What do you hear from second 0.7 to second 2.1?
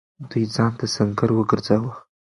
ته سنګر وگرځاوه.